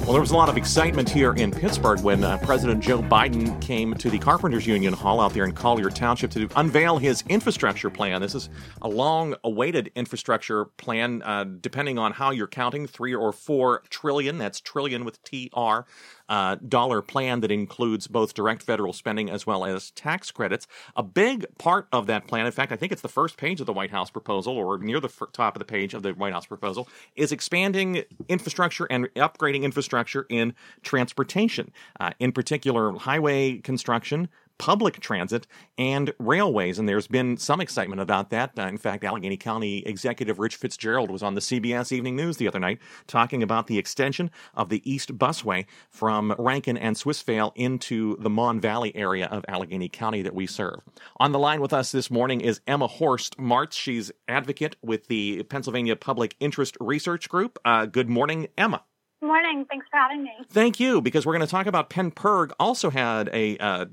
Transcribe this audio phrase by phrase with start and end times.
[0.00, 3.60] Well, there was a lot of excitement here in Pittsburgh when uh, President Joe Biden
[3.60, 7.90] came to the Carpenters Union Hall out there in Collier Township to unveil his infrastructure
[7.90, 8.20] plan.
[8.20, 8.50] This is
[8.82, 14.38] a long awaited infrastructure plan, uh, depending on how you're counting, three or four trillion.
[14.38, 15.86] That's trillion with TR
[16.30, 20.66] uh, dollar plan that includes both direct federal spending as well as tax credits.
[20.94, 23.66] A big part of that plan, in fact, I think it's the first page of
[23.66, 26.32] the White House proposal or near the f- top of the page of the White
[26.32, 34.28] House proposal, is expanding infrastructure and upgrading infrastructure in transportation, uh, in particular highway construction,
[34.60, 35.46] public transit
[35.78, 36.78] and railways.
[36.78, 38.52] And there's been some excitement about that.
[38.58, 42.46] Uh, in fact, Allegheny County Executive Rich Fitzgerald was on the CBS Evening News the
[42.46, 48.18] other night talking about the extension of the East Busway from Rankin and Swissvale into
[48.18, 50.80] the Mon Valley area of Allegheny County that we serve.
[51.16, 53.72] On the line with us this morning is Emma Horst Martz.
[53.72, 57.58] She's advocate with the Pennsylvania Public Interest Research Group.
[57.64, 58.82] Uh, good morning, Emma.
[59.22, 59.66] Morning.
[59.68, 60.30] Thanks for having me.
[60.48, 62.52] Thank you, because we're going to talk about PennPIRG.
[62.58, 63.84] Also had a uh,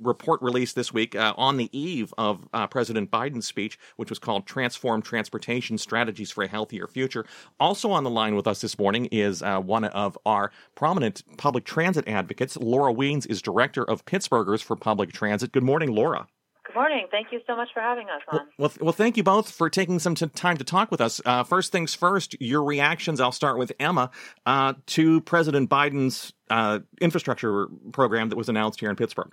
[0.00, 4.20] report released this week uh, on the eve of uh, President Biden's speech, which was
[4.20, 7.26] called "Transform Transportation Strategies for a Healthier Future."
[7.58, 11.64] Also on the line with us this morning is uh, one of our prominent public
[11.64, 12.56] transit advocates.
[12.56, 15.50] Laura Wiens is director of Pittsburghers for Public Transit.
[15.50, 16.28] Good morning, Laura.
[16.72, 17.06] Good morning.
[17.10, 18.38] Thank you so much for having us on.
[18.38, 21.20] Well, well, well thank you both for taking some t- time to talk with us.
[21.22, 23.20] Uh, first things first, your reactions.
[23.20, 24.10] I'll start with Emma
[24.46, 29.30] uh, to President Biden's uh, infrastructure program that was announced here in Pittsburgh.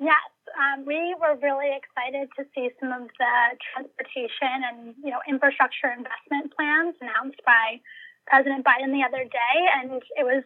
[0.00, 0.16] Yes,
[0.58, 3.34] um, we were really excited to see some of the
[3.72, 7.78] transportation and you know infrastructure investment plans announced by
[8.26, 10.42] President Biden the other day, and it was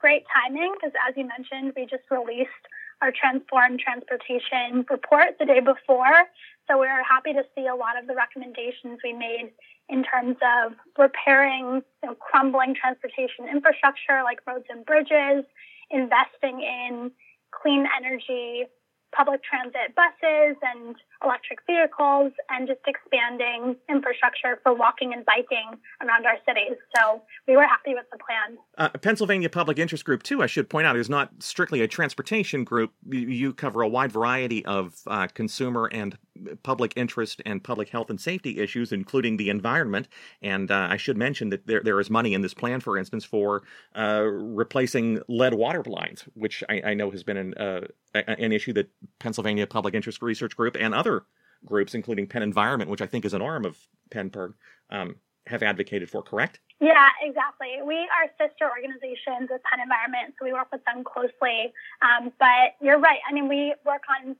[0.00, 2.68] great timing because, as you mentioned, we just released
[3.02, 6.26] our Transform Transportation report the day before.
[6.68, 9.52] So we are happy to see a lot of the recommendations we made
[9.88, 15.44] in terms of repairing you know, crumbling transportation infrastructure like roads and bridges,
[15.90, 17.10] investing in
[17.50, 18.66] clean energy
[19.14, 26.26] public transit buses and electric vehicles and just expanding infrastructure for walking and biking around
[26.26, 26.76] our cities.
[26.96, 28.58] So we were happy with the plan.
[28.76, 32.64] Uh, Pennsylvania Public Interest Group, too, I should point out, is not strictly a transportation
[32.64, 32.92] group.
[33.08, 36.16] You cover a wide variety of uh, consumer and
[36.62, 40.08] public interest and public health and safety issues, including the environment.
[40.42, 43.24] And uh, I should mention that there, there is money in this plan, for instance,
[43.24, 43.62] for
[43.96, 48.72] uh, replacing lead water lines, which I, I know has been an, uh, an issue
[48.74, 51.24] that Pennsylvania Public Interest Research Group and other
[51.64, 53.78] groups, including Penn Environment, which I think is an arm of
[54.10, 54.54] PennPIRG,
[54.90, 55.16] um,
[55.46, 56.60] have advocated for, correct?
[56.80, 57.78] Yeah, exactly.
[57.84, 61.72] We are sister organizations with Penn Environment, so we work with them closely.
[62.02, 63.18] Um, but you're right.
[63.28, 64.36] I mean, we work on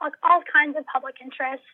[0.00, 1.64] all kinds of public interest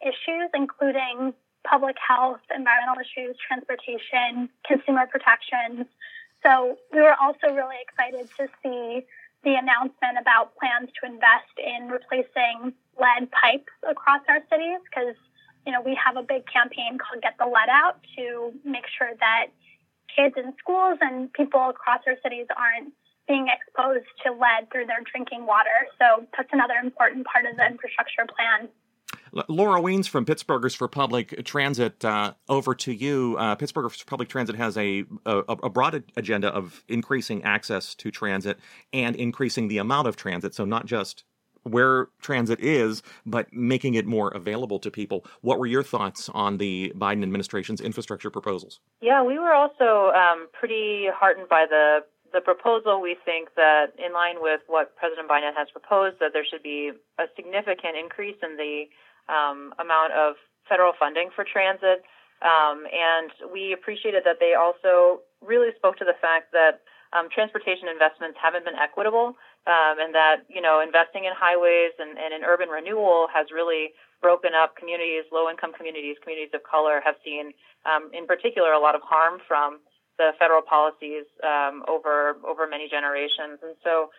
[0.00, 1.34] issues, including
[1.66, 5.86] public health, environmental issues, transportation, consumer protections.
[6.42, 9.06] So we were also really excited to see
[9.44, 15.14] the announcement about plans to invest in replacing lead pipes across our cities because
[15.66, 19.10] you know we have a big campaign called Get the Lead Out to make sure
[19.20, 19.46] that
[20.10, 22.92] kids in schools and people across our cities aren't
[23.28, 25.86] being exposed to lead through their drinking water.
[25.98, 28.68] So that's another important part of the infrastructure plan.
[29.48, 33.36] Laura Wiens from Pittsburghers for Public Transit, uh, over to you.
[33.38, 38.10] Uh, Pittsburghers for Public Transit has a, a, a, broad agenda of increasing access to
[38.10, 38.58] transit
[38.92, 40.54] and increasing the amount of transit.
[40.54, 41.24] So, not just
[41.62, 45.26] where transit is, but making it more available to people.
[45.42, 48.80] What were your thoughts on the Biden administration's infrastructure proposals?
[49.00, 52.00] Yeah, we were also um, pretty heartened by the
[52.32, 56.44] the proposal, we think that in line with what President Biden has proposed, that there
[56.44, 58.84] should be a significant increase in the
[59.32, 60.34] um, amount of
[60.68, 62.04] federal funding for transit.
[62.40, 66.80] Um, and we appreciated that they also really spoke to the fact that
[67.12, 69.34] um, transportation investments haven't been equitable,
[69.66, 73.96] um, and that you know investing in highways and, and in urban renewal has really
[74.20, 77.52] broken up communities, low-income communities, communities of color have seen,
[77.86, 79.78] um, in particular, a lot of harm from
[80.18, 83.58] the federal policies um, over over many generations.
[83.62, 84.10] And so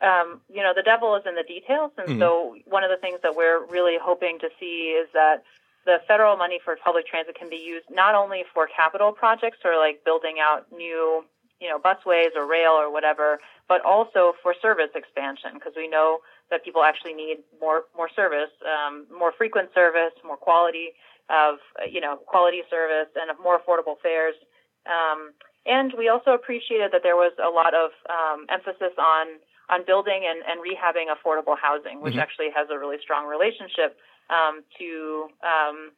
[0.00, 1.90] um, you know, the devil is in the details.
[1.98, 2.20] And mm-hmm.
[2.20, 5.42] so one of the things that we're really hoping to see is that
[5.86, 9.76] the federal money for public transit can be used not only for capital projects or
[9.76, 11.24] like building out new,
[11.60, 16.18] you know, busways or rail or whatever, but also for service expansion because we know
[16.50, 20.90] that people actually need more more service, um, more frequent service, more quality
[21.28, 21.56] of
[21.90, 24.34] you know quality service, and more affordable fares.
[24.88, 25.32] Um,
[25.66, 29.26] and we also appreciated that there was a lot of um, emphasis on
[29.70, 32.20] on building and, and rehabbing affordable housing, which mm-hmm.
[32.20, 33.98] actually has a really strong relationship
[34.30, 35.92] um, to um,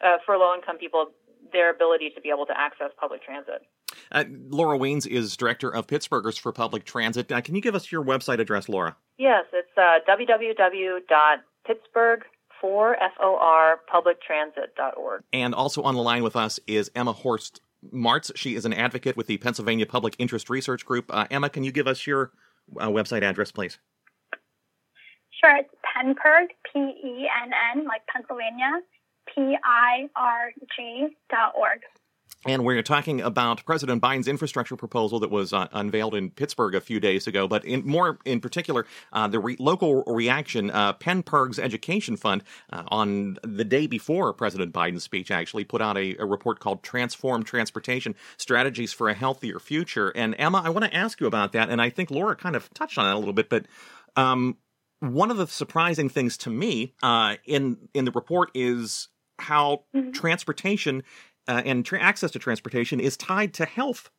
[0.00, 1.10] uh, for low income people
[1.52, 3.62] their ability to be able to access public transit.
[4.12, 7.32] Uh, Laura Wiens is director of Pittsburghers for Public Transit.
[7.32, 8.96] Uh, can you give us your website address, Laura?
[9.18, 12.24] Yes, it's uh, www.pittsburgh
[12.60, 15.22] for F-O-R publictransit.org.
[15.32, 17.60] And also on the line with us is Emma Horst
[17.92, 18.30] Martz.
[18.34, 21.06] She is an advocate with the Pennsylvania Public Interest Research Group.
[21.10, 22.32] Uh, Emma, can you give us your
[22.78, 23.78] uh, website address, please?
[25.42, 28.80] Sure, it's PennPIRG, P-E-N-N, like Pennsylvania,
[29.34, 31.80] P-I-R-G dot org.
[32.46, 36.80] And we're talking about President Biden's infrastructure proposal that was uh, unveiled in Pittsburgh a
[36.80, 37.48] few days ago.
[37.48, 42.84] But in, more in particular, uh, the re- local reaction, uh, PennPIRG's Education Fund, uh,
[42.88, 47.42] on the day before President Biden's speech, actually put out a, a, report called Transform
[47.42, 50.10] Transportation Strategies for a Healthier Future.
[50.10, 51.70] And Emma, I want to ask you about that.
[51.70, 53.48] And I think Laura kind of touched on it a little bit.
[53.48, 53.66] But
[54.14, 54.58] um,
[55.00, 59.08] one of the surprising things to me uh, in, in the report is
[59.38, 60.10] how mm-hmm.
[60.10, 61.02] transportation
[61.48, 64.10] uh, and tra- access to transportation is tied to health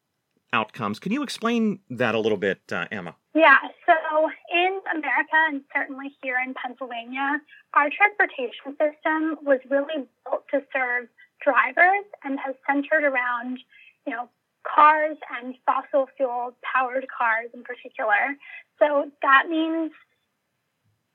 [0.51, 0.99] outcomes.
[0.99, 3.15] Can you explain that a little bit, uh, Emma?
[3.35, 7.39] Yeah, so in America and certainly here in Pennsylvania,
[7.75, 11.07] our transportation system was really built to serve
[11.41, 13.59] drivers and has centered around,
[14.05, 14.27] you know,
[14.67, 18.35] cars and fossil fuel powered cars in particular.
[18.79, 19.91] So that means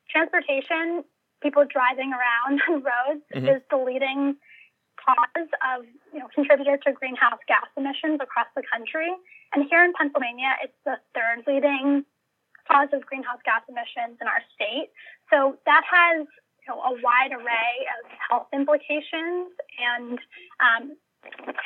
[0.08, 1.04] transportation,
[1.42, 3.48] people driving around on roads, mm-hmm.
[3.48, 4.36] is the leading
[5.04, 9.12] cause of, you know, contributor to greenhouse gas emissions across the country.
[9.52, 12.04] And here in Pennsylvania, it's the third leading
[12.66, 14.88] cause of greenhouse gas emissions in our state.
[15.28, 16.26] So that has
[16.64, 20.18] you know, a wide array of health implications and
[20.60, 20.96] um,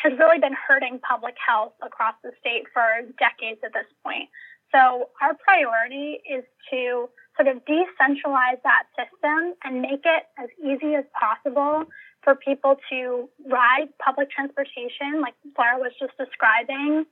[0.03, 4.29] has really been hurting public health across the state for decades at this point.
[4.75, 7.09] So our priority is to
[7.39, 11.87] sort of decentralize that system and make it as easy as possible
[12.29, 17.07] for people to ride public transportation, like Laura was just describing,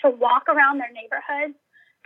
[0.00, 1.52] to walk around their neighborhoods,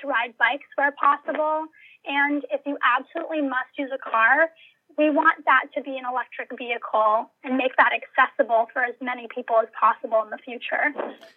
[0.01, 1.71] to ride bikes where possible.
[2.05, 4.51] And if you absolutely must use a car,
[4.99, 9.29] we want that to be an electric vehicle and make that accessible for as many
[9.33, 10.91] people as possible in the future.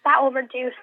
[0.05, 0.73] That will reduce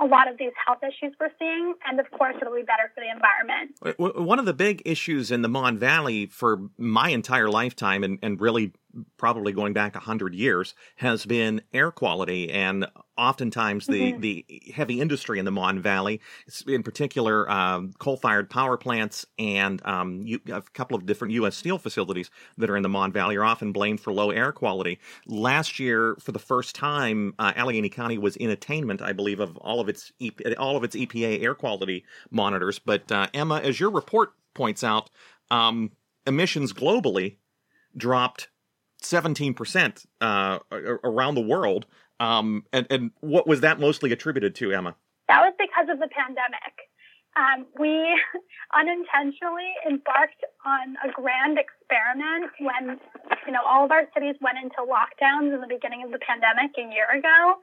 [0.00, 3.04] a lot of these health issues we're seeing, and of course, it'll be better for
[3.04, 4.18] the environment.
[4.18, 8.40] One of the big issues in the Mon Valley for my entire lifetime, and, and
[8.40, 8.72] really
[9.16, 12.50] probably going back 100 years, has been air quality.
[12.50, 14.20] And oftentimes the, mm-hmm.
[14.20, 14.44] the
[14.74, 16.20] heavy industry in the Mon Valley,
[16.66, 21.56] in particular um, coal-fired power plants and um, you, a couple of different U.S.
[21.56, 24.98] steel facilities that are in the Mon Valley are often blamed for low air quality.
[25.26, 29.56] Last year, for the first time, uh, Allegheny County was in attainment, I believe, of
[29.58, 32.78] all of its EP, all of its EPA air quality monitors.
[32.78, 35.10] But uh, Emma, as your report points out,
[35.50, 35.92] um,
[36.26, 37.36] emissions globally
[37.96, 38.48] dropped
[39.00, 41.86] 17% uh, around the world.
[42.20, 44.94] Um, and, and what was that mostly attributed to, Emma?
[45.28, 46.90] That was because of the pandemic.
[47.36, 48.18] Um, we
[48.74, 52.98] unintentionally embarked on a grand experiment when,
[53.46, 56.74] you know, all of our cities went into lockdowns in the beginning of the pandemic
[56.76, 57.56] a year ago,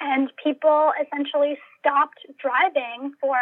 [0.00, 3.38] and people essentially stopped driving for,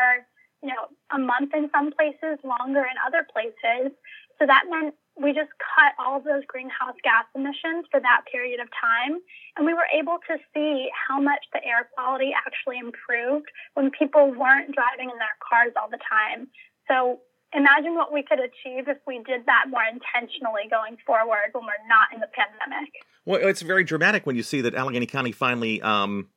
[0.62, 3.96] you know, a month in some places, longer in other places.
[4.38, 8.60] So that meant we just cut all of those greenhouse gas emissions for that period
[8.60, 9.20] of time.
[9.56, 14.30] And we were able to see how much the air quality actually improved when people
[14.30, 16.48] weren't driving in their cars all the time.
[16.88, 17.20] So
[17.52, 21.88] imagine what we could achieve if we did that more intentionally going forward when we're
[21.88, 22.90] not in the pandemic.
[23.24, 26.28] Well, it's very dramatic when you see that Allegheny County finally um,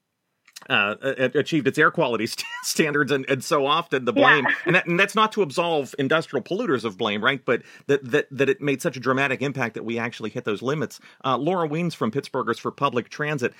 [0.69, 0.95] uh,
[1.35, 4.55] achieved its air quality st- standards, and, and so often the blame, yeah.
[4.65, 7.43] and, that, and, that's not to absolve industrial polluters of blame, right?
[7.43, 10.61] But that, that that it made such a dramatic impact that we actually hit those
[10.61, 10.99] limits.
[11.23, 13.53] Uh, Laura Wiens from Pittsburghers for Public Transit,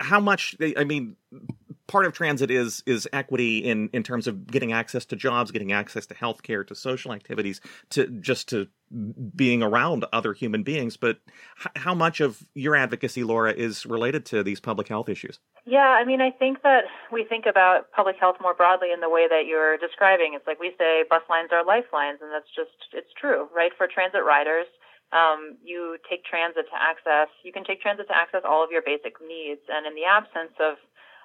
[0.00, 0.56] how much?
[0.76, 1.16] I mean,
[1.88, 5.72] part of transit is is equity in in terms of getting access to jobs, getting
[5.72, 8.68] access to healthcare, to social activities, to just to
[9.34, 10.96] being around other human beings.
[10.96, 11.18] But
[11.60, 15.40] h- how much of your advocacy, Laura, is related to these public health issues?
[15.66, 19.10] Yeah, I mean, I think that we think about public health more broadly in the
[19.10, 20.32] way that you're describing.
[20.32, 23.72] It's like we say bus lines are lifelines, and that's just, it's true, right?
[23.76, 24.64] For transit riders,
[25.12, 28.80] um, you take transit to access, you can take transit to access all of your
[28.80, 29.60] basic needs.
[29.68, 30.76] And in the absence of,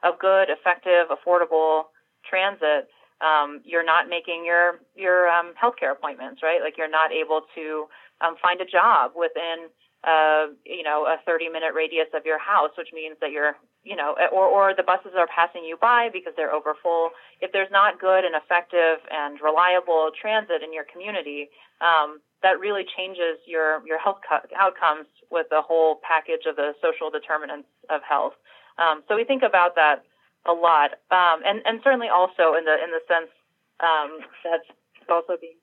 [0.04, 1.86] of good, effective, affordable
[2.30, 2.90] transit,
[3.22, 6.62] um, you're not making your, your, um, healthcare appointments, right?
[6.62, 7.86] Like you're not able to,
[8.22, 9.70] um, find a job within,
[10.04, 13.96] uh, you know, a 30 minute radius of your house, which means that you're, you
[13.96, 17.12] know, or, or the buses are passing you by because they're overfull.
[17.40, 22.84] If there's not good and effective and reliable transit in your community, um, that really
[22.96, 28.02] changes your your health co- outcomes with the whole package of the social determinants of
[28.08, 28.34] health.
[28.78, 30.04] Um, so we think about that
[30.46, 33.32] a lot, um, and and certainly also in the in the sense
[33.80, 34.68] um, that's
[35.10, 35.58] also being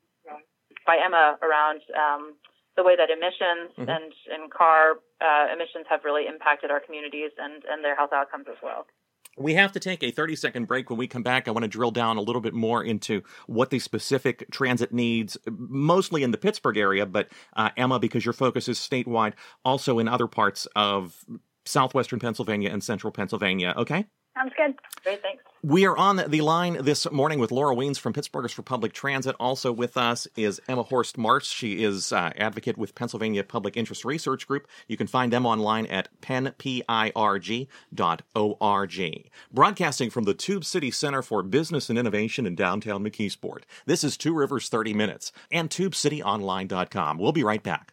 [0.86, 2.34] by Emma around um,
[2.76, 3.88] the way that emissions mm-hmm.
[3.90, 8.46] and and car uh, emissions have really impacted our communities and and their health outcomes
[8.48, 8.86] as well.
[9.36, 10.90] We have to take a 30 second break.
[10.90, 13.70] When we come back, I want to drill down a little bit more into what
[13.70, 18.68] the specific transit needs, mostly in the Pittsburgh area, but uh, Emma, because your focus
[18.68, 21.24] is statewide, also in other parts of
[21.70, 23.74] southwestern Pennsylvania and central Pennsylvania.
[23.76, 24.06] Okay?
[24.36, 24.74] Sounds good.
[25.02, 25.42] Great, thanks.
[25.62, 29.36] We are on the line this morning with Laura Wiens from Pittsburghers for Public Transit.
[29.38, 31.54] Also with us is Emma Horst Martz.
[31.54, 34.68] She is uh, advocate with Pennsylvania Public Interest Research Group.
[34.88, 37.70] You can find them online at pennpirg.org.
[39.52, 43.64] Broadcasting from the Tube City Center for Business and Innovation in downtown McKeesport.
[43.84, 47.18] This is Two Rivers 30 Minutes and TubeCityOnline.com.
[47.18, 47.92] We'll be right back.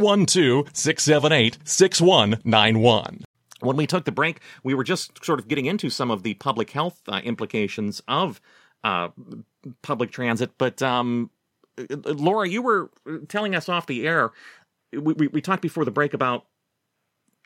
[0.00, 3.24] 412 678 6191.
[3.60, 6.34] When we took the break, we were just sort of getting into some of the
[6.34, 8.40] public health uh, implications of
[8.84, 9.08] uh,
[9.82, 10.52] public transit.
[10.56, 11.30] But um,
[12.04, 12.90] Laura, you were
[13.28, 14.30] telling us off the air.
[14.92, 16.46] We, we, we talked before the break about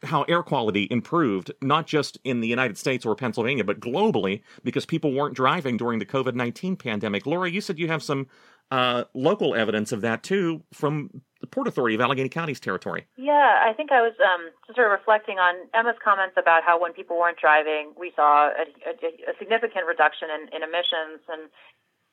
[0.02, 4.84] how air quality improved, not just in the United States or Pennsylvania, but globally, because
[4.84, 7.24] people weren't driving during the COVID 19 pandemic.
[7.24, 8.26] Laura, you said you have some
[8.72, 13.04] uh, local evidence of that too from the Port Authority of Allegheny County's territory.
[13.18, 16.94] Yeah, I think I was um, sort of reflecting on Emma's comments about how when
[16.94, 18.92] people weren't driving, we saw a, a,
[19.28, 21.20] a significant reduction in, in, emissions.
[21.28, 21.52] And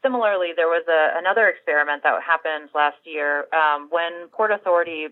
[0.04, 5.08] similarly, there was a, another experiment that happened last year um, when Port Authority,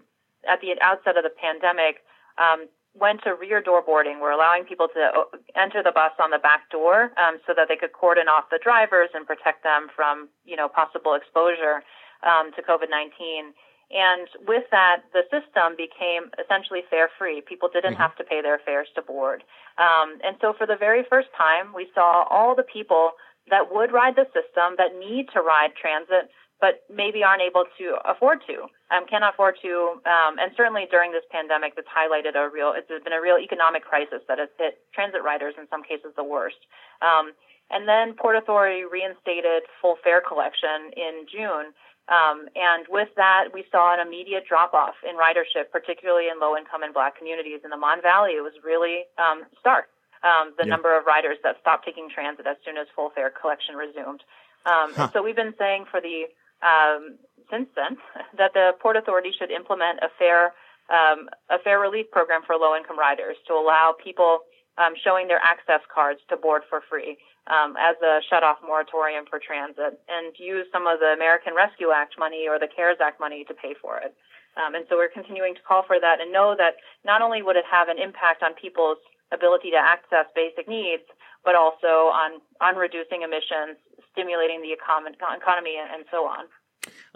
[0.51, 2.03] at the outset of the pandemic,
[2.37, 2.67] um,
[2.99, 4.19] went to rear door boarding.
[4.19, 7.67] We're allowing people to uh, enter the bus on the back door um, so that
[7.69, 11.83] they could cordon off the drivers and protect them from, you know, possible exposure
[12.25, 13.53] um, to COVID-19.
[13.89, 17.41] And with that, the system became essentially fare free.
[17.41, 18.01] People didn't mm-hmm.
[18.01, 19.43] have to pay their fares to board.
[19.77, 23.11] Um, and so for the very first time, we saw all the people
[23.49, 27.97] that would ride the system that need to ride transit but maybe aren't able to
[28.05, 30.01] afford to, um, cannot afford to.
[30.05, 33.85] Um, and certainly during this pandemic, that's highlighted a real, it's been a real economic
[33.85, 36.57] crisis that has hit transit riders in some cases the worst.
[37.01, 37.33] Um,
[37.69, 41.75] and then Port Authority reinstated full fare collection in June.
[42.07, 46.55] Um, and with that, we saw an immediate drop off in ridership, particularly in low
[46.55, 47.59] income and black communities.
[47.63, 49.87] In the Mon Valley, it was really um, stark.
[50.23, 50.73] Um, the yeah.
[50.73, 54.23] number of riders that stopped taking transit as soon as full fare collection resumed.
[54.65, 55.09] Um, huh.
[55.13, 56.25] So we've been saying for the
[56.63, 57.17] um,
[57.49, 57.97] since then
[58.37, 60.53] that the Port Authority should implement a fare
[60.87, 64.39] um, a fare relief program for low income riders to allow people
[64.77, 67.17] um, showing their access cards to board for free
[67.51, 71.91] um, as a shut off moratorium for transit and use some of the American Rescue
[71.91, 74.15] Act money or the CARES Act money to pay for it.
[74.55, 77.55] Um, and so we're continuing to call for that and know that not only would
[77.55, 78.97] it have an impact on people's
[79.31, 81.03] ability to access basic needs,
[81.45, 83.77] but also on, on reducing emissions
[84.17, 86.45] stimulating the economy and so on.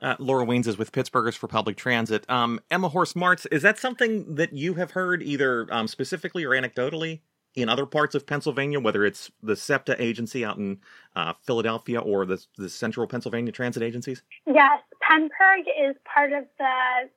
[0.02, 2.30] Uh, Laura Wiens is with Pittsburghers for Public Transit.
[2.30, 6.50] Um, Emma Horst Martz, is that something that you have heard either um, specifically or
[6.50, 7.22] anecdotally
[7.56, 10.80] in other parts of Pennsylvania, whether it's the SEPTA agency out in
[11.16, 14.24] uh, Philadelphia or the, the Central Pennsylvania Transit Agencies?
[14.46, 17.10] Yes, PennPIRG is part of the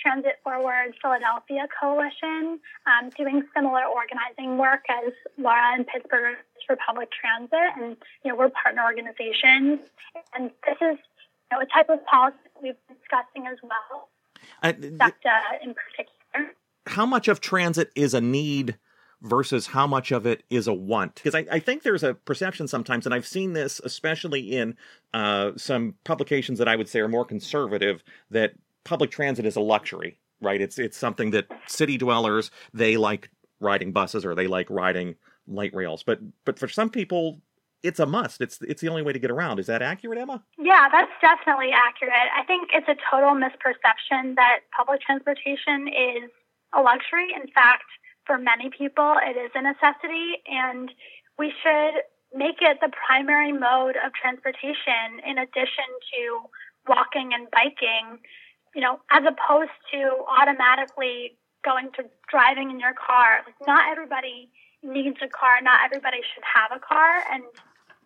[0.00, 6.36] Transit Forward Philadelphia Coalition, um, doing similar organizing work as Laura and Pittsburghers
[6.68, 9.80] for public transit, and you know we're partner organizations,
[10.36, 10.98] and this is
[11.50, 14.08] you know a type of policy we've been discussing as well.
[14.62, 16.54] Uh, SEPTA in particular.
[16.86, 18.78] How much of transit is a need?
[19.20, 21.16] versus how much of it is a want.
[21.16, 24.76] Because I, I, think there's a perception sometimes, and I've seen this especially in
[25.12, 28.52] uh, some publications that I would say are more conservative, that
[28.84, 30.60] public transit is a luxury, right?
[30.60, 35.16] It's it's something that city dwellers they like riding buses or they like riding
[35.48, 37.40] light rails, but but for some people.
[37.84, 38.40] It's a must.
[38.40, 39.60] It's it's the only way to get around.
[39.60, 40.42] Is that accurate, Emma?
[40.58, 42.26] Yeah, that's definitely accurate.
[42.36, 46.28] I think it's a total misperception that public transportation is
[46.74, 47.30] a luxury.
[47.32, 47.84] In fact,
[48.26, 50.90] for many people, it is a necessity, and
[51.38, 52.02] we should
[52.34, 56.50] make it the primary mode of transportation in addition to
[56.88, 58.18] walking and biking,
[58.74, 63.40] you know, as opposed to automatically going to driving in your car.
[63.46, 64.50] Like, not everybody
[64.82, 67.44] needs a car, not everybody should have a car, and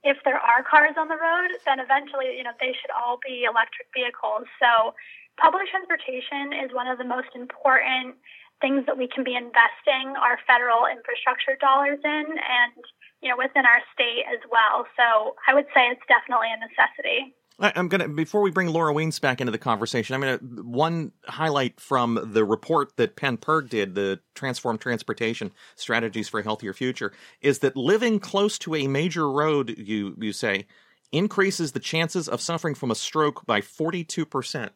[0.03, 3.47] if there are cars on the road, then eventually, you know, they should all be
[3.47, 4.51] electric vehicles.
[4.59, 4.95] So,
[5.39, 8.19] public transportation is one of the most important
[8.61, 12.79] things that we can be investing our federal infrastructure dollars in and
[13.21, 14.87] you know within our state as well.
[14.97, 19.21] So i would say it's definitely a necessity I'm gonna before we bring Laura Wiens
[19.21, 20.15] back into the conversation.
[20.15, 26.29] I'm gonna one highlight from the report that Penn PIRG did, the Transform Transportation Strategies
[26.29, 30.67] for a Healthier Future, is that living close to a major road, you you say,
[31.13, 34.73] increases the chances of suffering from a stroke by 42 percent.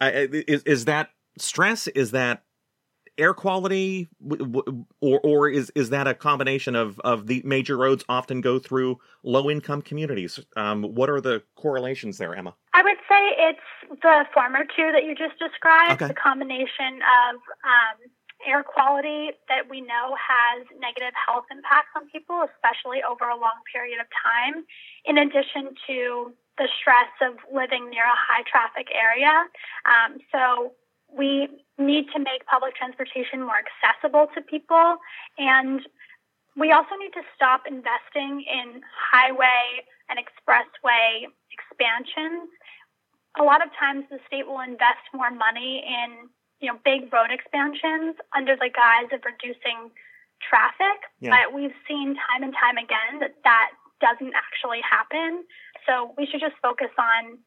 [0.00, 1.88] Is is that stress?
[1.88, 2.42] Is that
[3.18, 4.08] air quality,
[5.00, 8.98] or or is is that a combination of of the major roads often go through
[9.22, 10.40] low income communities?
[10.56, 12.54] Um, what are the correlations there, Emma?
[12.74, 16.02] I would say it's the former two that you just described.
[16.02, 16.08] Okay.
[16.08, 18.10] The combination of um,
[18.46, 23.62] air quality that we know has negative health impacts on people, especially over a long
[23.72, 24.64] period of time,
[25.04, 29.48] in addition to the stress of living near a high traffic area.
[29.86, 30.72] Um, so
[31.16, 34.96] we need to make public transportation more accessible to people.
[35.38, 35.80] And
[36.56, 42.50] we also need to stop investing in highway and expressway expansions.
[43.38, 46.30] A lot of times the state will invest more money in,
[46.60, 49.90] you know, big road expansions under the guise of reducing
[50.38, 51.10] traffic.
[51.18, 51.34] Yeah.
[51.34, 55.42] But we've seen time and time again that that doesn't actually happen.
[55.86, 57.38] So we should just focus on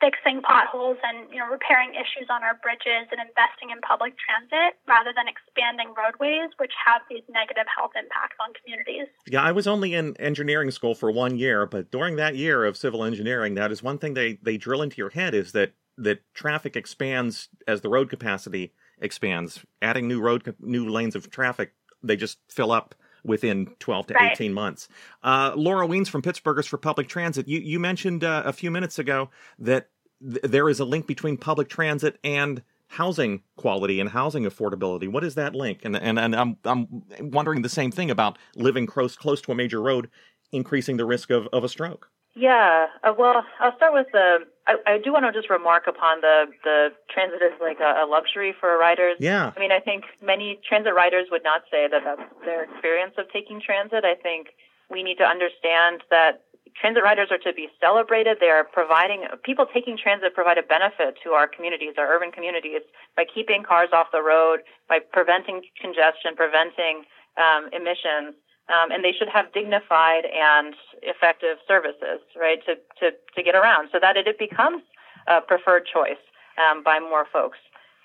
[0.00, 4.76] fixing potholes and you know repairing issues on our bridges and investing in public transit
[4.88, 9.06] rather than expanding roadways which have these negative health impacts on communities.
[9.26, 12.76] Yeah, I was only in engineering school for one year, but during that year of
[12.76, 16.20] civil engineering, that is one thing they they drill into your head is that that
[16.34, 19.64] traffic expands as the road capacity expands.
[19.80, 24.32] Adding new road new lanes of traffic, they just fill up within 12 to right.
[24.32, 24.88] 18 months.
[25.22, 28.98] Uh, Laura Wiens from Pittsburghers for Public Transit, you, you mentioned uh, a few minutes
[28.98, 29.88] ago that
[30.20, 35.10] th- there is a link between public transit and housing quality and housing affordability.
[35.10, 35.80] What is that link?
[35.84, 39.54] And and, and I'm I'm wondering the same thing about living close close to a
[39.54, 40.10] major road,
[40.52, 42.10] increasing the risk of, of a stroke.
[42.34, 44.38] Yeah, uh, well, I'll start with the.
[44.66, 48.06] I, I do want to just remark upon the the transit is like a, a,
[48.06, 49.16] luxury for riders.
[49.20, 49.52] Yeah.
[49.56, 53.30] I mean, I think many transit riders would not say that that's their experience of
[53.30, 54.04] taking transit.
[54.04, 54.48] I think
[54.90, 56.42] we need to understand that
[56.74, 58.38] transit riders are to be celebrated.
[58.40, 62.82] They are providing people taking transit provide a benefit to our communities, our urban communities,
[63.16, 67.04] by keeping cars off the road, by preventing congestion, preventing
[67.38, 68.34] um, emissions.
[68.72, 73.90] Um, and they should have dignified and effective services, right, to, to, to get around
[73.92, 74.82] so that it, it becomes
[75.28, 76.22] a preferred choice
[76.56, 77.58] um, by more folks.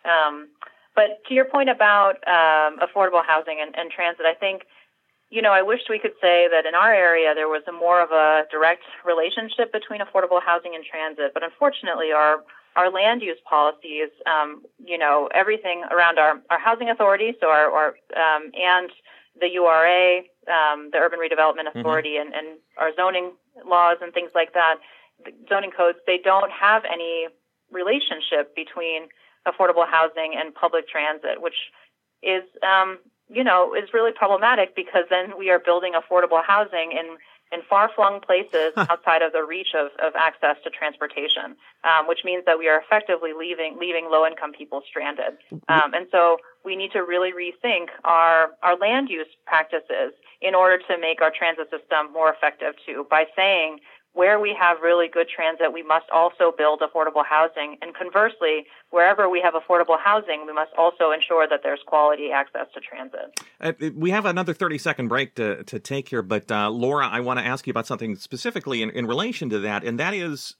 [0.04, 0.50] Um,
[0.95, 4.63] but to your point about um, affordable housing and, and transit, I think,
[5.30, 8.02] you know, I wish we could say that in our area there was a more
[8.02, 12.43] of a direct relationship between affordable housing and transit, but unfortunately our
[12.76, 17.69] our land use policies, um, you know, everything around our, our housing authority, so our,
[17.72, 18.89] our um, and
[19.39, 21.80] the URA, um, the Urban Redevelopment mm-hmm.
[21.80, 22.34] Authority, mm-hmm.
[22.34, 23.34] and, and our zoning
[23.65, 24.75] laws and things like that,
[25.23, 27.28] the zoning codes, they don't have any
[27.71, 29.08] relationship between
[29.47, 31.71] affordable housing and public transit, which
[32.23, 32.99] is, um,
[33.30, 37.17] you know, is really problematic because then we are building affordable housing in
[37.51, 42.43] in far-flung places outside of the reach of, of access to transportation, um, which means
[42.45, 45.38] that we are effectively leaving leaving low-income people stranded.
[45.67, 50.77] Um, and so we need to really rethink our our land use practices in order
[50.88, 53.05] to make our transit system more effective too.
[53.09, 53.79] By saying
[54.13, 57.78] where we have really good transit, we must also build affordable housing.
[57.82, 62.67] And conversely, wherever we have affordable housing, we must also ensure that there's quality access
[62.74, 63.39] to transit.
[63.62, 67.19] Uh, we have another 30 second break to, to take here, but uh, Laura, I
[67.19, 70.56] want to ask you about something specifically in, in relation to that, and that is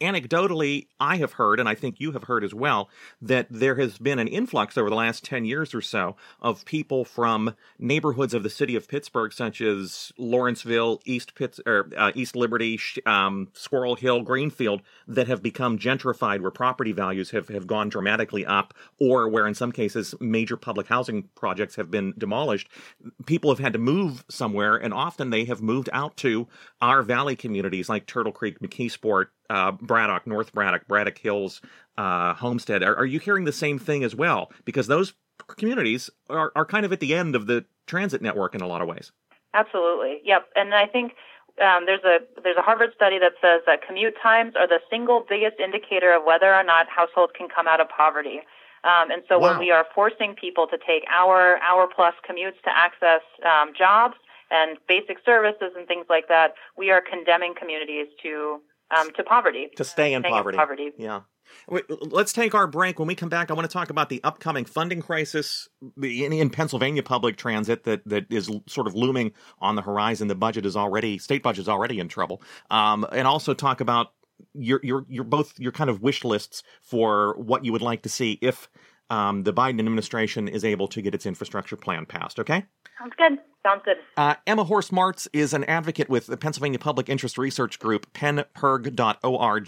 [0.00, 2.88] anecdotally, I have heard, and I think you have heard as well,
[3.20, 7.04] that there has been an influx over the last 10 years or so of people
[7.04, 12.34] from neighborhoods of the city of Pittsburgh, such as Lawrenceville, East Pitts, or, uh, East
[12.34, 17.88] Liberty, um, Squirrel Hill, Greenfield, that have become gentrified, where property values have, have gone
[17.88, 22.68] dramatically up, or where in some cases major public housing projects have been demolished.
[23.26, 26.48] People have had to move somewhere, and often they have moved out to
[26.80, 31.60] our valley communities like Turtle Creek, McKeesport, uh, Braddock, North Braddock, Braddock Hills,
[31.98, 32.82] uh, Homestead.
[32.82, 34.50] Are, are, you hearing the same thing as well?
[34.64, 35.12] Because those
[35.48, 38.80] communities are, are kind of at the end of the transit network in a lot
[38.80, 39.12] of ways.
[39.52, 40.20] Absolutely.
[40.24, 40.46] Yep.
[40.54, 41.12] And I think
[41.60, 45.26] um, there's a there's a Harvard study that says that commute times are the single
[45.28, 48.40] biggest indicator of whether or not households can come out of poverty.
[48.84, 49.50] Um, and so wow.
[49.50, 54.14] when we are forcing people to take hour hour plus commutes to access um, jobs
[54.50, 58.60] and basic services and things like that, we are condemning communities to
[58.96, 59.68] um, to poverty.
[59.76, 60.56] To stay in poverty.
[60.56, 60.90] in poverty.
[60.98, 61.20] Yeah.
[61.68, 62.98] Let's take our break.
[62.98, 65.68] When we come back, I want to talk about the upcoming funding crisis
[66.00, 70.28] in, Pennsylvania public transit that, that is sort of looming on the horizon.
[70.28, 72.40] The budget is already, state budget is already in trouble.
[72.70, 74.12] Um, and also talk about
[74.54, 78.08] your, your, your both your kind of wish lists for what you would like to
[78.08, 78.68] see if
[79.10, 82.38] um, the Biden administration is able to get its infrastructure plan passed.
[82.40, 82.64] Okay?
[82.98, 83.38] Sounds good.
[83.62, 83.96] Sounds good.
[84.16, 89.66] Uh, Emma Horst Martz is an advocate with the Pennsylvania Public Interest Research Group, pennpirg.org,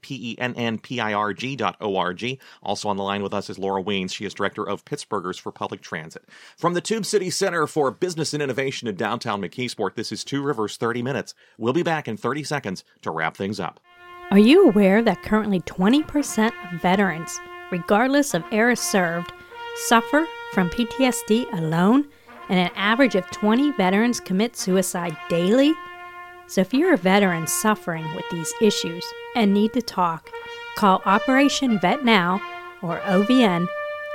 [0.00, 2.40] P E N N P I R G.org.
[2.62, 4.14] Also on the line with us is Laura Wiens.
[4.14, 6.24] She is director of Pittsburghers for Public Transit.
[6.56, 10.42] From the Tube City Center for Business and Innovation in downtown McKeesport, this is Two
[10.42, 11.34] Rivers 30 Minutes.
[11.58, 13.78] We'll be back in 30 seconds to wrap things up.
[14.30, 17.38] Are you aware that currently 20% of veterans
[17.70, 19.32] regardless of era served,
[19.86, 22.06] suffer from PTSD alone,
[22.48, 25.72] and an average of 20 veterans commit suicide daily?
[26.46, 30.30] So, if you're a veteran suffering with these issues and need to talk,
[30.76, 32.40] call Operation Vet Now
[32.82, 33.66] or OVN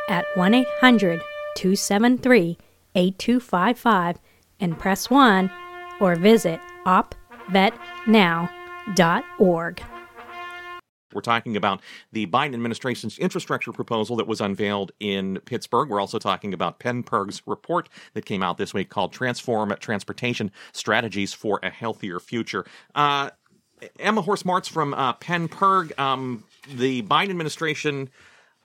[0.09, 1.21] at 1 800
[1.55, 2.57] 273
[2.95, 4.19] 8255
[4.59, 5.49] and press 1
[5.99, 9.83] or visit opvetnow.org.
[11.13, 15.89] We're talking about the Biden administration's infrastructure proposal that was unveiled in Pittsburgh.
[15.89, 21.33] We're also talking about PennPIRG's report that came out this week called Transform Transportation Strategies
[21.33, 22.65] for a Healthier Future.
[22.95, 23.29] Uh,
[23.97, 25.97] Emma Horst Martz from uh, PennPIRG.
[25.99, 26.43] Um,
[26.75, 28.09] the Biden administration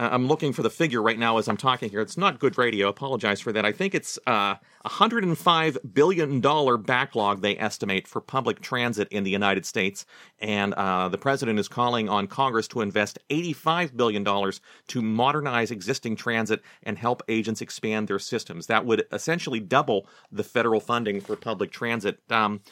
[0.01, 2.01] uh, I'm looking for the figure right now as I'm talking here.
[2.01, 2.89] It's not good radio.
[2.89, 3.65] Apologize for that.
[3.65, 6.41] I think it's uh, a $105 billion
[6.83, 10.05] backlog they estimate for public transit in the United States.
[10.41, 16.17] And uh, the president is calling on Congress to invest $85 billion to modernize existing
[16.17, 18.67] transit and help agents expand their systems.
[18.67, 22.19] That would essentially double the federal funding for public transit.
[22.31, 22.63] Um,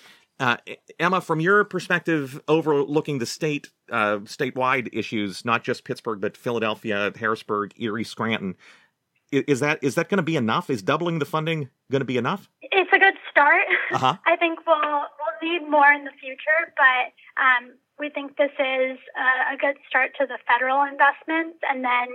[0.43, 0.57] uh,
[0.99, 7.13] Emma, from your perspective, overlooking the state uh, statewide issues, not just Pittsburgh but Philadelphia,
[7.17, 8.57] Harrisburg, Erie, Scranton,
[9.31, 10.69] is that is that going to be enough?
[10.69, 12.51] Is doubling the funding going to be enough?
[12.61, 13.65] It's a good start.
[13.93, 14.17] Uh-huh.
[14.27, 18.99] I think we'll we'll need more in the future, but um, we think this is
[19.15, 21.63] a, a good start to the federal investments.
[21.71, 22.09] And then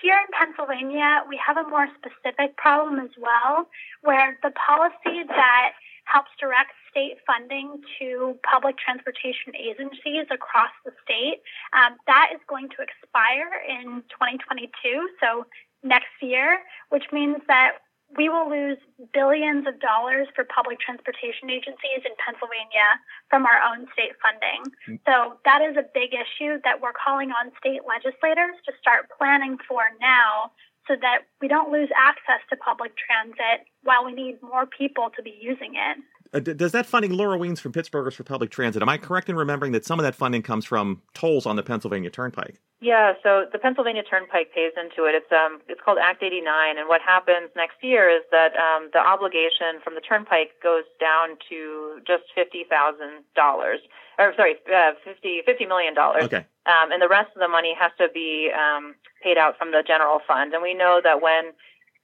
[0.00, 3.68] here in Pennsylvania, we have a more specific problem as well,
[4.00, 11.42] where the policy that helps direct state funding to public transportation agencies across the state.
[11.74, 14.70] Um, that is going to expire in 2022,
[15.18, 15.44] so
[15.82, 16.62] next year,
[16.94, 17.82] which means that
[18.16, 18.78] we will lose
[19.12, 24.62] billions of dollars for public transportation agencies in Pennsylvania from our own state funding.
[24.86, 25.02] Hmm.
[25.02, 29.58] So that is a big issue that we're calling on state legislators to start planning
[29.66, 30.54] for now
[30.86, 35.22] so that we don't lose access to public transit while we need more people to
[35.22, 35.96] be using it.
[36.34, 39.36] Uh, does that funding, Laura Wiens from Pittsburghers for Public Transit, am I correct in
[39.36, 42.60] remembering that some of that funding comes from tolls on the Pennsylvania Turnpike?
[42.80, 45.14] Yeah, so the Pennsylvania Turnpike pays into it.
[45.14, 48.98] It's um, it's called Act 89, and what happens next year is that um, the
[48.98, 53.80] obligation from the Turnpike goes down to just fifty thousand dollars,
[54.18, 56.24] or sorry, uh, fifty fifty million dollars.
[56.24, 56.44] Okay.
[56.66, 59.82] Um, and the rest of the money has to be um, paid out from the
[59.86, 60.52] general fund.
[60.52, 61.52] And we know that when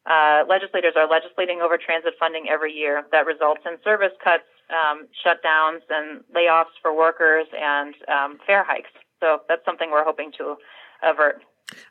[0.07, 5.07] uh, legislators are legislating over transit funding every year, that results in service cuts, um,
[5.25, 8.91] shutdowns, and layoffs for workers and um, fare hikes.
[9.21, 10.57] So that's something we're hoping to
[11.03, 11.43] avert.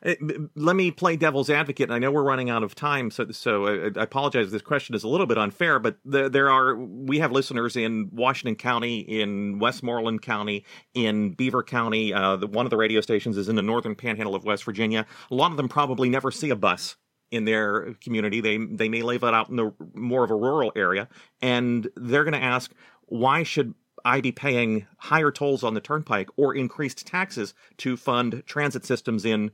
[0.04, 0.14] Uh,
[0.56, 1.90] let me play devil's advocate.
[1.90, 4.50] I know we're running out of time, so so uh, I apologize.
[4.50, 8.10] This question is a little bit unfair, but the, there are we have listeners in
[8.12, 12.12] Washington County, in Westmoreland County, in Beaver County.
[12.12, 15.06] Uh, the, one of the radio stations is in the northern Panhandle of West Virginia.
[15.30, 16.96] A lot of them probably never see a bus
[17.30, 18.40] in their community.
[18.40, 21.08] They they may live out in the more of a rural area,
[21.40, 22.72] and they're going to ask
[23.06, 28.42] why should I be paying higher tolls on the turnpike or increased taxes to fund
[28.46, 29.50] transit systems in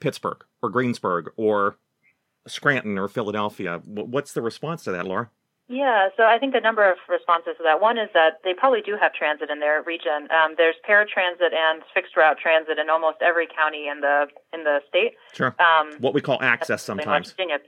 [0.00, 1.78] Pittsburgh or Greensburg or
[2.46, 3.80] Scranton or Philadelphia.
[3.84, 5.30] What's the response to that, Laura?
[5.68, 7.80] Yeah, so I think a number of responses to that.
[7.80, 10.26] One is that they probably do have transit in their region.
[10.32, 14.80] Um, there's paratransit and fixed route transit in almost every county in the in the
[14.88, 15.12] state.
[15.34, 15.54] Sure.
[15.60, 17.32] Um, what we call access sometimes.
[17.32, 17.58] Virginia.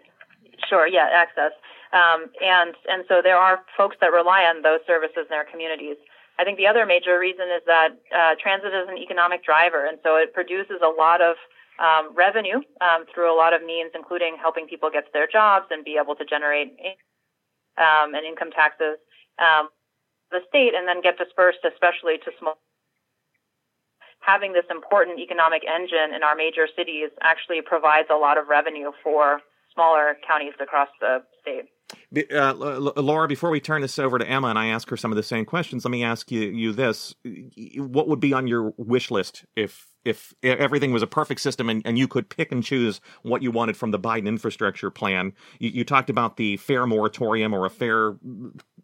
[0.67, 0.89] Sure.
[0.89, 1.53] Yeah, access.
[1.93, 5.97] Um, and and so there are folks that rely on those services in their communities.
[6.39, 9.99] I think the other major reason is that uh, transit is an economic driver, and
[10.03, 11.37] so it produces a lot of
[11.77, 15.67] um, revenue um, through a lot of means, including helping people get to their jobs
[15.71, 16.73] and be able to generate
[17.79, 18.99] um, and income taxes
[19.39, 19.69] um,
[20.31, 22.59] the state, and then get dispersed, especially to small.
[24.21, 28.93] Having this important economic engine in our major cities actually provides a lot of revenue
[29.03, 29.41] for
[29.73, 31.65] smaller counties across the state.
[32.33, 35.17] Uh, Laura, before we turn this over to Emma and I ask her some of
[35.17, 37.15] the same questions, let me ask you, you this:
[37.77, 41.83] What would be on your wish list if if everything was a perfect system and,
[41.85, 45.33] and you could pick and choose what you wanted from the Biden infrastructure plan?
[45.59, 48.17] You, you talked about the fare moratorium or a fare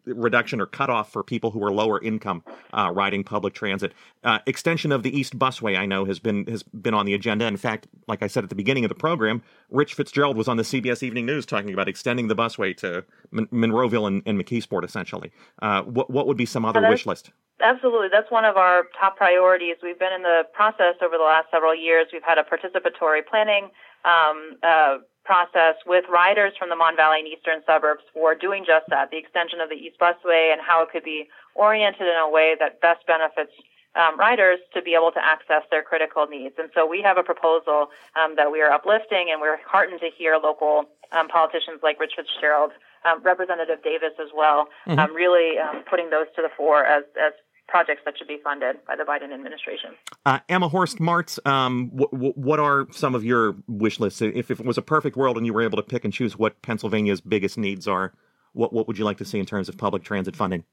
[0.05, 3.93] reduction or cutoff for people who are lower income uh, riding public transit.
[4.23, 7.45] Uh, extension of the East Busway, I know, has been has been on the agenda.
[7.45, 10.57] In fact, like I said at the beginning of the program, Rich Fitzgerald was on
[10.57, 14.83] the CBS Evening News talking about extending the busway to Mon- Monroeville and, and McKeesport,
[14.83, 15.31] essentially.
[15.61, 17.31] Uh, what what would be some other wish list?
[17.59, 19.77] Absolutely, that's one of our top priorities.
[19.81, 22.07] We've been in the process over the last several years.
[22.13, 23.69] We've had a participatory planning.
[24.05, 28.87] Um, uh, process with riders from the Mon Valley and eastern suburbs for doing just
[28.87, 32.29] that, the extension of the East Busway and how it could be oriented in a
[32.29, 33.51] way that best benefits
[33.99, 36.55] um, riders to be able to access their critical needs.
[36.57, 40.09] And so we have a proposal um, that we are uplifting, and we're heartened to
[40.15, 42.71] hear local um, politicians like Rich Fitzgerald,
[43.03, 44.99] um, Representative Davis as well, mm-hmm.
[44.99, 47.33] Um, really um, putting those to the fore as, as
[47.67, 49.91] projects that should be funded by the Biden administration.
[50.25, 54.21] Uh, Emma Horst Martz, um, w- w- what are some of your wish lists?
[54.21, 56.37] If, if it was a perfect world and you were able to pick and choose
[56.37, 58.13] what Pennsylvania's biggest needs are,
[58.53, 60.63] what, what would you like to see in terms of public transit funding?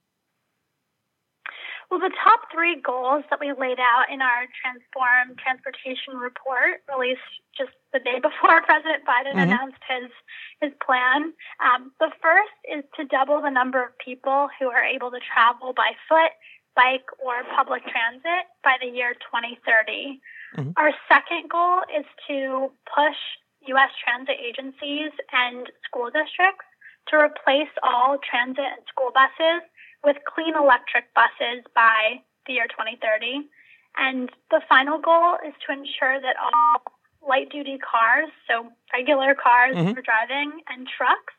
[1.91, 7.21] Well, the top three goals that we laid out in our Transform Transportation Report, released
[7.55, 9.47] just the day before President Biden mm-hmm.
[9.47, 10.09] announced his
[10.61, 11.33] his plan.
[11.61, 15.71] Um, the first is to double the number of people who are able to travel
[15.71, 16.33] by foot
[16.75, 20.19] bike or public transit by the year 2030.
[20.57, 20.71] Mm-hmm.
[20.77, 23.19] Our second goal is to push
[23.67, 23.91] U.S.
[24.03, 26.67] transit agencies and school districts
[27.09, 29.63] to replace all transit and school buses
[30.03, 33.49] with clean electric buses by the year 2030.
[33.97, 36.83] And the final goal is to ensure that all
[37.27, 39.93] light duty cars, so regular cars mm-hmm.
[39.93, 41.33] for driving, and trucks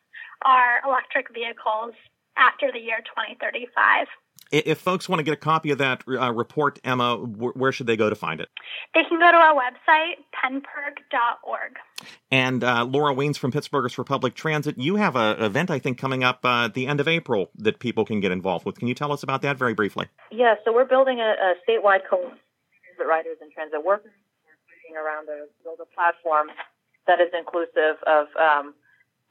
[0.44, 1.94] are electric vehicles
[2.36, 4.06] after the year 2035.
[4.52, 7.96] If folks want to get a copy of that uh, report, Emma, where should they
[7.96, 8.48] go to find it?
[8.94, 11.76] They can go to our website, pennpirg.org.
[12.30, 15.98] And uh, Laura Wiens from Pittsburghers for Public Transit, you have an event, I think,
[15.98, 18.78] coming up uh, at the end of April that people can get involved with.
[18.78, 20.06] Can you tell us about that very briefly?
[20.30, 24.12] Yeah, so we're building a, a statewide coalition of transit riders and transit workers.
[24.90, 26.48] We're around to build a platform
[27.06, 28.74] that is inclusive of um,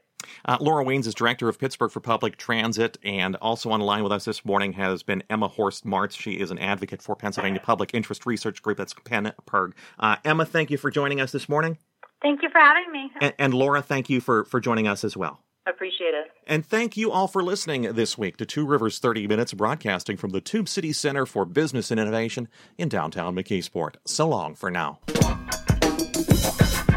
[0.45, 4.03] Uh, Laura Wiens is director of Pittsburgh for Public Transit, and also on the line
[4.03, 6.19] with us this morning has been Emma Horst Martz.
[6.19, 8.77] She is an advocate for Pennsylvania Public Interest Research Group.
[8.77, 9.73] That's PennPIRG.
[9.99, 11.77] Uh, Emma, thank you for joining us this morning.
[12.21, 13.11] Thank you for having me.
[13.19, 15.41] And, and Laura, thank you for, for joining us as well.
[15.67, 16.31] Appreciate it.
[16.47, 20.31] And thank you all for listening this week to Two Rivers 30 Minutes broadcasting from
[20.31, 23.95] the Tube City Center for Business and Innovation in downtown McKeesport.
[24.05, 24.99] So long for now.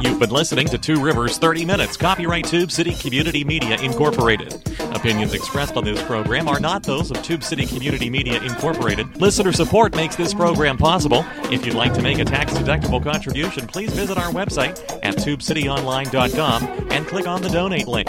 [0.00, 4.62] You've been listening to Two Rivers 30 Minutes, copyright Tube City Community Media Incorporated.
[4.94, 9.20] Opinions expressed on this program are not those of Tube City Community Media Incorporated.
[9.20, 11.24] Listener support makes this program possible.
[11.50, 16.88] If you'd like to make a tax deductible contribution, please visit our website at tubecityonline.com
[16.90, 18.08] and click on the donate link.